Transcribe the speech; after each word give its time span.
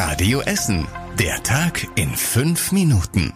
Radio 0.00 0.42
Essen. 0.42 0.86
Der 1.18 1.42
Tag 1.42 1.84
in 1.96 2.10
fünf 2.10 2.70
Minuten. 2.70 3.34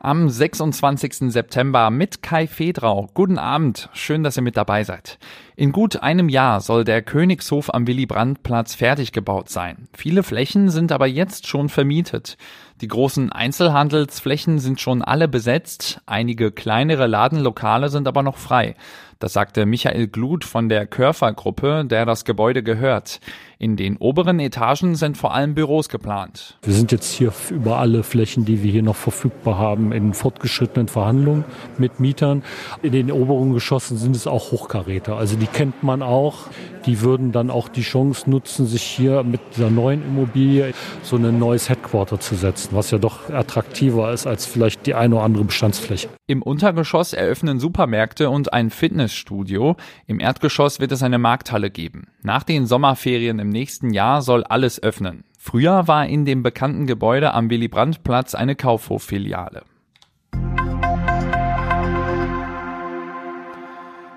Am 0.00 0.28
26. 0.28 1.30
September 1.30 1.90
mit 1.90 2.22
Kai 2.22 2.48
Fedrau. 2.48 3.08
Guten 3.14 3.38
Abend. 3.38 3.88
Schön, 3.92 4.24
dass 4.24 4.36
ihr 4.36 4.42
mit 4.42 4.56
dabei 4.56 4.82
seid. 4.82 5.20
In 5.58 5.72
gut 5.72 6.02
einem 6.02 6.28
Jahr 6.28 6.60
soll 6.60 6.84
der 6.84 7.00
Königshof 7.00 7.72
am 7.72 7.86
Willy-Brandt-Platz 7.86 8.74
fertig 8.74 9.12
gebaut 9.12 9.48
sein. 9.48 9.88
Viele 9.94 10.22
Flächen 10.22 10.68
sind 10.68 10.92
aber 10.92 11.06
jetzt 11.06 11.46
schon 11.46 11.70
vermietet. 11.70 12.36
Die 12.82 12.88
großen 12.88 13.32
Einzelhandelsflächen 13.32 14.58
sind 14.58 14.82
schon 14.82 15.00
alle 15.00 15.28
besetzt. 15.28 16.02
Einige 16.04 16.52
kleinere 16.52 17.06
Ladenlokale 17.06 17.88
sind 17.88 18.06
aber 18.06 18.22
noch 18.22 18.36
frei. 18.36 18.74
Das 19.18 19.32
sagte 19.32 19.64
Michael 19.64 20.08
Glut 20.08 20.44
von 20.44 20.68
der 20.68 20.86
Körfer-Gruppe, 20.86 21.86
der 21.86 22.04
das 22.04 22.26
Gebäude 22.26 22.62
gehört. 22.62 23.20
In 23.58 23.76
den 23.76 23.96
oberen 23.96 24.38
Etagen 24.38 24.94
sind 24.94 25.16
vor 25.16 25.32
allem 25.32 25.54
Büros 25.54 25.88
geplant. 25.88 26.58
Wir 26.62 26.74
sind 26.74 26.92
jetzt 26.92 27.10
hier 27.14 27.32
über 27.48 27.78
alle 27.78 28.02
Flächen, 28.02 28.44
die 28.44 28.62
wir 28.62 28.70
hier 28.70 28.82
noch 28.82 28.96
verfügbar 28.96 29.56
haben, 29.56 29.92
in 29.92 30.12
fortgeschrittenen 30.12 30.88
Verhandlungen 30.88 31.44
mit 31.78 31.98
Mietern. 31.98 32.42
In 32.82 32.92
den 32.92 33.10
oberen 33.10 33.54
Geschossen 33.54 33.96
sind 33.96 34.14
es 34.14 34.26
auch 34.26 34.52
Hochkaräter. 34.52 35.16
Also 35.16 35.36
die 35.36 35.45
kennt 35.46 35.82
man 35.82 36.02
auch. 36.02 36.46
Die 36.86 37.00
würden 37.00 37.32
dann 37.32 37.50
auch 37.50 37.68
die 37.68 37.82
Chance 37.82 38.30
nutzen, 38.30 38.66
sich 38.66 38.82
hier 38.82 39.24
mit 39.24 39.40
dieser 39.56 39.70
neuen 39.70 40.02
Immobilie 40.04 40.72
so 41.02 41.16
ein 41.16 41.38
neues 41.38 41.68
Headquarter 41.68 42.20
zu 42.20 42.36
setzen, 42.36 42.70
was 42.72 42.92
ja 42.92 42.98
doch 42.98 43.28
attraktiver 43.30 44.12
ist 44.12 44.26
als 44.26 44.46
vielleicht 44.46 44.86
die 44.86 44.94
eine 44.94 45.16
oder 45.16 45.24
andere 45.24 45.44
Bestandsfläche. 45.44 46.08
Im 46.28 46.42
Untergeschoss 46.42 47.12
eröffnen 47.12 47.58
Supermärkte 47.58 48.30
und 48.30 48.52
ein 48.52 48.70
Fitnessstudio. 48.70 49.76
Im 50.06 50.20
Erdgeschoss 50.20 50.78
wird 50.78 50.92
es 50.92 51.02
eine 51.02 51.18
Markthalle 51.18 51.70
geben. 51.70 52.06
Nach 52.22 52.44
den 52.44 52.66
Sommerferien 52.66 53.38
im 53.40 53.48
nächsten 53.48 53.92
Jahr 53.92 54.22
soll 54.22 54.44
alles 54.44 54.82
öffnen. 54.82 55.24
Früher 55.38 55.86
war 55.86 56.06
in 56.06 56.24
dem 56.24 56.42
bekannten 56.42 56.86
Gebäude 56.86 57.32
am 57.32 57.50
Willy-Brandt-Platz 57.50 58.34
eine 58.34 58.56
Kaufhof-Filiale. 58.56 59.62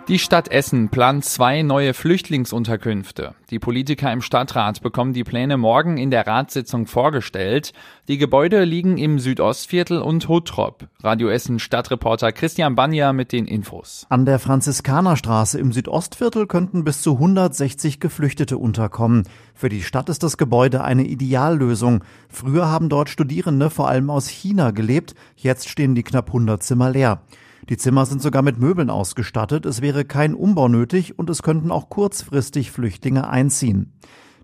Die 0.10 0.18
Stadt 0.18 0.48
Essen 0.48 0.90
plant 0.90 1.24
zwei 1.24 1.62
neue 1.62 1.94
Flüchtlingsunterkünfte. 1.94 3.36
Die 3.52 3.60
Politiker 3.60 4.12
im 4.12 4.24
Stadtrat 4.24 4.82
bekommen 4.82 5.14
die 5.14 5.24
Pläne 5.24 5.56
morgen 5.56 6.00
in 6.00 6.10
der 6.10 6.26
Ratssitzung 6.26 6.88
vorgestellt. 6.88 7.74
Die 8.08 8.18
Gebäude 8.18 8.64
liegen 8.64 8.98
im 8.98 9.20
Südostviertel 9.20 10.02
und 10.02 10.28
Huttrop. 10.28 10.88
Radio 11.04 11.30
Essen 11.30 11.60
Stadtreporter 11.60 12.32
Christian 12.32 12.74
Banja 12.74 13.14
mit 13.14 13.32
den 13.32 13.46
Infos. 13.46 14.08
An 14.10 14.26
der 14.26 14.40
Franziskanerstraße 14.40 15.60
im 15.60 15.72
Südostviertel 15.72 16.48
könnten 16.48 16.84
bis 16.84 17.04
zu 17.04 17.14
160 17.14 18.00
Geflüchtete 18.00 18.58
unterkommen. 18.58 19.28
Für 19.54 19.70
die 19.70 19.84
Stadt 19.84 20.10
ist 20.10 20.24
das 20.24 20.38
Gebäude 20.38 20.84
eine 20.84 21.06
Ideallösung. 21.06 22.04
Früher 22.30 22.66
haben 22.66 22.90
dort 22.90 23.10
Studierende 23.10 23.70
vor 23.70 23.88
allem 23.88 24.10
aus 24.10 24.28
China 24.28 24.72
gelebt. 24.72 25.14
Jetzt 25.36 25.70
stehen 25.70 25.94
die 25.94 26.02
knapp 26.02 26.30
100 26.30 26.64
Zimmer 26.64 26.90
leer. 26.90 27.22
Die 27.68 27.78
Zimmer 27.78 28.06
sind 28.06 28.22
sogar 28.22 28.42
mit 28.42 28.60
Möbeln 28.60 28.90
ausgestattet, 28.90 29.66
es 29.66 29.82
wäre 29.82 30.06
kein 30.06 30.34
Umbau 30.34 30.68
nötig 30.68 31.20
und 31.20 31.30
es 31.30 31.44
könnten 31.44 31.72
auch 31.72 31.90
kurzfristig 31.90 32.72
Flüchtlinge 32.72 33.30
einziehen. 33.30 33.94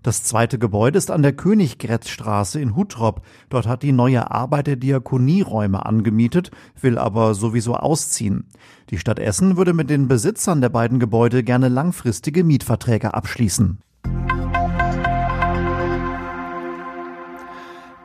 Das 0.06 0.22
zweite 0.22 0.58
Gebäude 0.58 0.98
ist 0.98 1.10
an 1.10 1.22
der 1.22 1.32
Königgrätzstraße 1.32 2.60
in 2.60 2.76
Huttrop. 2.76 3.22
Dort 3.48 3.66
hat 3.66 3.82
die 3.82 3.90
neue 3.90 4.30
Arbeiter 4.30 4.76
Diakonie 4.76 5.40
Räume 5.40 5.84
angemietet, 5.84 6.52
will 6.80 6.96
aber 6.96 7.34
sowieso 7.34 7.74
ausziehen. 7.74 8.44
Die 8.90 8.98
Stadt 8.98 9.18
Essen 9.18 9.56
würde 9.56 9.72
mit 9.72 9.90
den 9.90 10.06
Besitzern 10.06 10.60
der 10.60 10.68
beiden 10.68 11.00
Gebäude 11.00 11.42
gerne 11.42 11.68
langfristige 11.68 12.44
Mietverträge 12.44 13.14
abschließen. 13.14 13.80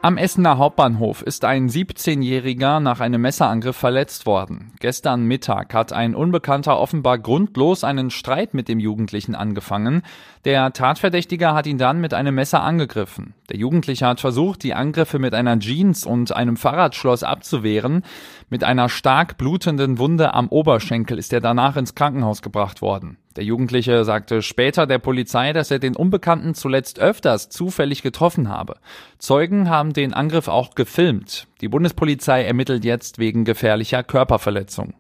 Am 0.04 0.18
Essener 0.18 0.58
Hauptbahnhof 0.58 1.22
ist 1.22 1.46
ein 1.46 1.70
17-Jähriger 1.70 2.80
nach 2.80 3.02
einem 3.02 3.22
Messerangriff 3.22 3.78
verletzt 3.78 4.26
worden. 4.26 4.72
Gestern 4.80 5.26
Mittag 5.26 5.76
hat 5.76 5.94
ein 5.94 6.16
Unbekannter 6.16 6.80
offenbar 6.80 7.20
grundlos 7.20 7.84
einen 7.84 8.10
Streit 8.10 8.56
mit 8.56 8.68
dem 8.68 8.80
Jugendlichen 8.80 9.36
angefangen. 9.36 10.02
Der 10.44 10.74
Tatverdächtige 10.74 11.54
hat 11.54 11.68
ihn 11.68 11.78
dann 11.78 12.02
mit 12.02 12.16
einem 12.16 12.34
Messer 12.34 12.64
angegriffen. 12.64 13.36
Der 13.52 13.58
Jugendliche 13.58 14.08
hat 14.08 14.20
versucht, 14.20 14.64
die 14.64 14.74
Angriffe 14.74 15.20
mit 15.20 15.36
einer 15.36 15.60
Jeans 15.60 16.04
und 16.04 16.36
einem 16.36 16.58
Fahrradschloss 16.58 17.22
abzuwehren. 17.22 18.02
Mit 18.50 18.64
einer 18.64 18.90
stark 18.90 19.38
blutenden 19.38 20.00
Wunde 20.00 20.34
am 20.34 20.48
Oberschenkel 20.48 21.20
ist 21.20 21.32
er 21.32 21.42
danach 21.42 21.76
ins 21.76 21.94
Krankenhaus 21.94 22.42
gebracht 22.42 22.82
worden. 22.82 23.18
Der 23.36 23.46
Jugendliche 23.46 24.04
sagte 24.04 24.42
später 24.42 24.86
der 24.86 25.00
Polizei, 25.00 25.54
dass 25.54 25.72
er 25.72 25.80
den 25.80 25.96
Unbekannten 25.96 26.54
zuletzt 26.54 27.00
öfters 27.00 27.50
zufällig 27.50 28.04
getroffen 28.04 28.50
habe. 28.50 28.76
Zeugen 29.20 29.70
haben 29.70 29.94
den 29.94 30.14
Angriff 30.14 30.50
auch 30.50 30.76
gefilmt. 30.76 31.48
Die 31.62 31.70
Bundespolizei 31.70 32.44
ermittelt 32.44 32.84
jetzt 32.84 33.20
wegen 33.20 33.46
gefährlicher 33.46 34.04
Körperverletzung. 34.04 34.94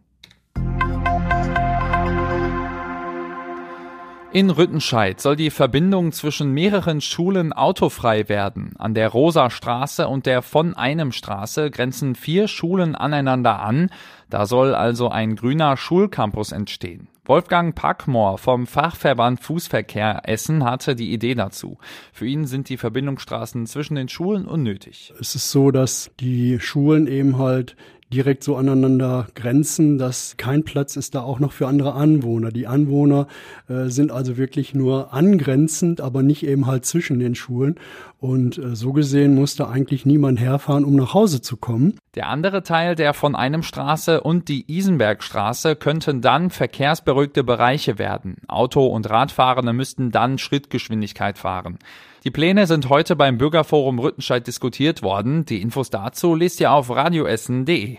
In 4.33 4.49
Rüttenscheid 4.49 5.19
soll 5.19 5.35
die 5.35 5.49
Verbindung 5.49 6.13
zwischen 6.13 6.53
mehreren 6.53 7.01
Schulen 7.01 7.51
autofrei 7.51 8.29
werden. 8.29 8.71
An 8.77 8.93
der 8.93 9.09
Rosa 9.09 9.49
Straße 9.49 10.07
und 10.07 10.25
der 10.25 10.41
von 10.41 10.73
einem 10.73 11.11
Straße 11.11 11.69
grenzen 11.69 12.15
vier 12.15 12.47
Schulen 12.47 12.95
aneinander 12.95 13.59
an. 13.59 13.89
Da 14.29 14.45
soll 14.45 14.73
also 14.73 15.09
ein 15.09 15.35
grüner 15.35 15.75
Schulcampus 15.75 16.53
entstehen. 16.53 17.09
Wolfgang 17.23 17.75
Packmoor 17.75 18.39
vom 18.39 18.65
Fachverband 18.65 19.41
Fußverkehr 19.41 20.23
Essen 20.23 20.63
hatte 20.63 20.95
die 20.95 21.13
Idee 21.13 21.35
dazu. 21.35 21.77
Für 22.11 22.25
ihn 22.25 22.45
sind 22.45 22.67
die 22.67 22.77
Verbindungsstraßen 22.77 23.67
zwischen 23.67 23.93
den 23.93 24.09
Schulen 24.09 24.47
unnötig. 24.47 25.13
Es 25.19 25.35
ist 25.35 25.51
so, 25.51 25.69
dass 25.69 26.09
die 26.19 26.59
Schulen 26.59 27.05
eben 27.05 27.37
halt 27.37 27.75
direkt 28.11 28.43
so 28.43 28.55
aneinander 28.55 29.27
grenzen, 29.35 29.97
dass 29.97 30.35
kein 30.37 30.63
Platz 30.63 30.95
ist 30.95 31.15
da 31.15 31.21
auch 31.21 31.39
noch 31.39 31.51
für 31.51 31.67
andere 31.67 31.93
Anwohner. 31.93 32.51
Die 32.51 32.67
Anwohner 32.67 33.27
äh, 33.69 33.85
sind 33.85 34.11
also 34.11 34.37
wirklich 34.37 34.73
nur 34.73 35.13
angrenzend, 35.13 36.01
aber 36.01 36.21
nicht 36.21 36.45
eben 36.45 36.67
halt 36.67 36.85
zwischen 36.85 37.19
den 37.19 37.35
Schulen. 37.35 37.75
Und 38.19 38.57
äh, 38.57 38.75
so 38.75 38.93
gesehen 38.93 39.35
muss 39.35 39.55
da 39.55 39.69
eigentlich 39.69 40.05
niemand 40.05 40.39
herfahren, 40.39 40.85
um 40.85 40.95
nach 40.95 41.13
Hause 41.13 41.41
zu 41.41 41.57
kommen. 41.57 41.97
Der 42.15 42.27
andere 42.27 42.63
Teil 42.63 42.95
der 42.95 43.13
von 43.13 43.35
einem 43.35 43.63
Straße 43.63 44.21
und 44.21 44.49
die 44.49 44.65
Isenbergstraße 44.71 45.75
könnten 45.75 46.21
dann 46.21 46.49
verkehrsberuhigte 46.49 47.43
Bereiche 47.43 47.97
werden. 47.97 48.35
Auto- 48.47 48.87
und 48.87 49.09
Radfahrende 49.09 49.73
müssten 49.73 50.11
dann 50.11 50.37
Schrittgeschwindigkeit 50.37 51.37
fahren. 51.37 51.79
Die 52.23 52.29
Pläne 52.29 52.67
sind 52.67 52.87
heute 52.89 53.15
beim 53.15 53.39
Bürgerforum 53.39 53.97
Rüttenscheid 53.97 54.45
diskutiert 54.45 55.01
worden. 55.01 55.43
Die 55.45 55.59
Infos 55.59 55.89
dazu 55.89 56.35
lest 56.35 56.59
ihr 56.59 56.71
auf 56.71 56.91
radioessen.de. 56.91 57.97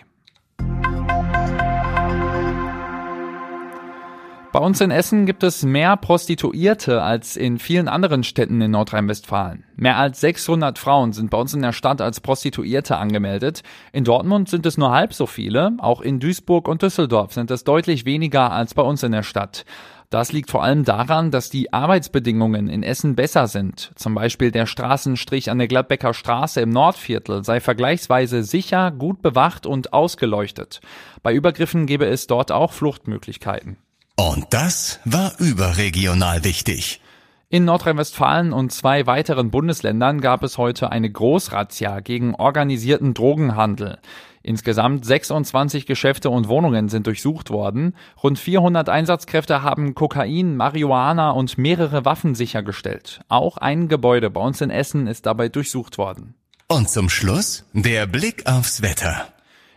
Bei 4.53 4.61
uns 4.61 4.81
in 4.81 4.93
Essen 4.93 5.27
gibt 5.27 5.43
es 5.43 5.65
mehr 5.65 5.97
Prostituierte 5.97 7.03
als 7.03 7.37
in 7.37 7.59
vielen 7.59 7.89
anderen 7.89 8.23
Städten 8.23 8.61
in 8.61 8.71
Nordrhein-Westfalen. 8.71 9.65
Mehr 9.75 9.97
als 9.97 10.21
600 10.21 10.79
Frauen 10.79 11.13
sind 11.13 11.31
bei 11.31 11.39
uns 11.39 11.55
in 11.55 11.63
der 11.63 11.73
Stadt 11.73 12.01
als 12.01 12.21
Prostituierte 12.21 12.99
angemeldet. 12.99 13.63
In 13.93 14.05
Dortmund 14.05 14.49
sind 14.49 14.67
es 14.67 14.79
nur 14.79 14.93
halb 14.93 15.15
so 15.15 15.27
viele. 15.27 15.73
Auch 15.79 16.01
in 16.01 16.21
Duisburg 16.21 16.69
und 16.69 16.83
Düsseldorf 16.83 17.33
sind 17.33 17.51
es 17.51 17.65
deutlich 17.65 18.05
weniger 18.05 18.53
als 18.53 18.75
bei 18.75 18.83
uns 18.83 19.03
in 19.03 19.11
der 19.13 19.25
Stadt. 19.25 19.65
Das 20.13 20.31
liegt 20.31 20.51
vor 20.51 20.63
allem 20.63 20.85
daran, 20.85 21.31
dass 21.31 21.49
die 21.49 21.73
Arbeitsbedingungen 21.73 22.69
in 22.69 22.83
Essen 22.83 23.17
besser 23.17 23.47
sind. 23.47 23.93
Zum 23.95 24.15
Beispiel 24.15 24.51
der 24.51 24.67
Straßenstrich 24.67 25.51
an 25.51 25.57
der 25.57 25.69
Gladbecker 25.69 26.13
Straße 26.13 26.61
im 26.61 26.69
Nordviertel 26.69 27.45
sei 27.45 27.61
vergleichsweise 27.61 28.45
sicher, 28.45 28.91
gut 28.91 29.23
bewacht 29.23 29.65
und 29.65 29.95
ausgeleuchtet. 29.95 30.83
Bei 31.23 31.33
Übergriffen 31.33 31.87
gäbe 31.87 32.05
es 32.05 32.27
dort 32.27 32.53
auch 32.53 32.75
Fluchtmöglichkeiten. 32.75 33.79
Und 34.17 34.49
das 34.51 35.01
war 35.07 35.33
überregional 35.39 36.45
wichtig. 36.45 37.01
In 37.49 37.65
Nordrhein-Westfalen 37.65 38.53
und 38.53 38.71
zwei 38.71 39.07
weiteren 39.07 39.51
Bundesländern 39.51 40.21
gab 40.21 40.43
es 40.43 40.59
heute 40.59 40.93
eine 40.93 41.11
Großrazzia 41.11 42.01
gegen 42.01 42.35
organisierten 42.35 43.15
Drogenhandel. 43.15 43.99
Insgesamt 44.43 45.05
26 45.05 45.87
Geschäfte 45.87 46.31
und 46.31 46.49
Wohnungen 46.49 46.89
sind 46.89 47.07
durchsucht 47.07 47.51
worden. 47.51 47.95
Rund 48.23 48.39
400 48.39 48.89
Einsatzkräfte 48.89 49.63
haben 49.63 49.95
Kokain, 49.95 50.57
Marihuana 50.57 51.31
und 51.31 51.59
mehrere 51.59 52.05
Waffen 52.05 52.35
sichergestellt. 52.35 53.21
Auch 53.29 53.57
ein 53.57 53.89
Gebäude 53.89 54.31
bei 54.31 54.41
uns 54.41 54.61
in 54.61 54.71
Essen 54.71 55.07
ist 55.07 55.27
dabei 55.27 55.49
durchsucht 55.49 55.99
worden. 55.99 56.35
Und 56.69 56.89
zum 56.89 57.09
Schluss 57.09 57.65
der 57.73 58.07
Blick 58.07 58.47
aufs 58.47 58.83
Wetter. 58.83 59.27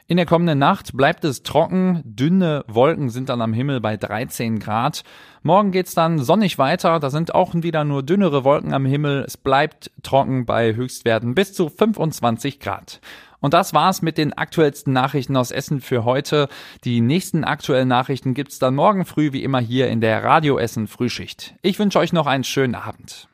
In 0.07 0.17
der 0.17 0.27
kommenden 0.27 0.59
Nacht 0.59 0.95
bleibt 0.95 1.25
es 1.25 1.41
trocken, 1.41 2.03
dünne 2.06 2.63
Wolken 2.68 3.09
sind 3.09 3.29
dann 3.29 3.41
am 3.41 3.53
Himmel 3.53 3.81
bei 3.81 3.97
13 3.97 4.59
Grad. 4.59 5.03
Morgen 5.41 5.71
geht's 5.71 5.95
dann 5.95 6.19
sonnig 6.19 6.59
weiter, 6.59 7.00
da 7.00 7.09
sind 7.09 7.33
auch 7.33 7.56
wieder 7.56 7.83
nur 7.83 8.03
dünnere 8.03 8.44
Wolken 8.44 8.75
am 8.75 8.85
Himmel. 8.85 9.23
Es 9.25 9.35
bleibt 9.35 9.89
trocken 10.03 10.45
bei 10.45 10.75
Höchstwerten 10.75 11.33
bis 11.33 11.53
zu 11.53 11.69
25 11.69 12.59
Grad. 12.59 13.01
Und 13.45 13.53
das 13.53 13.75
war's 13.75 14.01
mit 14.01 14.18
den 14.18 14.33
aktuellsten 14.33 14.92
Nachrichten 14.92 15.38
aus 15.38 15.51
Essen 15.51 15.80
für 15.80 16.03
heute. 16.03 16.50
Die 16.83 17.00
nächsten 17.00 17.44
aktuellen 17.44 17.88
Nachrichten 17.88 18.33
gibt's 18.33 18.57
dann 18.57 18.74
morgen 18.74 19.06
früh 19.06 19.33
wie 19.33 19.44
immer 19.44 19.59
hier 19.59 19.88
in 19.88 20.01
der 20.01 20.24
Radio 20.24 20.57
Essen 20.57 20.88
Frühschicht. 20.88 21.53
Ich 21.62 21.77
wünsche 21.77 22.00
euch 22.00 22.12
noch 22.12 22.25
einen 22.25 22.44
schönen 22.44 22.74
Abend. 22.74 23.27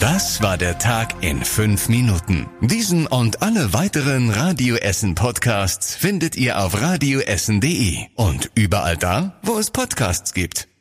Das 0.00 0.42
war 0.42 0.56
der 0.56 0.78
Tag 0.78 1.22
in 1.22 1.44
fünf 1.44 1.90
Minuten. 1.90 2.48
Diesen 2.62 3.06
und 3.06 3.42
alle 3.42 3.74
weiteren 3.74 4.30
Radio 4.30 4.76
Essen 4.76 5.14
Podcasts 5.14 5.96
findet 5.96 6.34
ihr 6.34 6.58
auf 6.58 6.80
radioessen.de 6.80 8.06
und 8.14 8.50
überall 8.54 8.96
da, 8.96 9.38
wo 9.42 9.58
es 9.58 9.70
Podcasts 9.70 10.32
gibt. 10.32 10.71